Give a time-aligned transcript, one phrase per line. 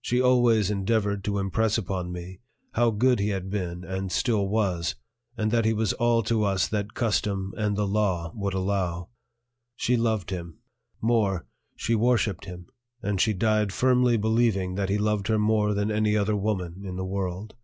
[0.00, 2.38] She always endeavored to impress upon me
[2.74, 4.94] how good he had been and still was,
[5.36, 9.08] and that he was all to us that custom and the law would allow.
[9.74, 10.58] She loved him;
[11.00, 12.68] more, she worshiped him,
[13.02, 16.94] and she died firmly believing that he loved her more than any other woman in
[16.94, 17.56] the world.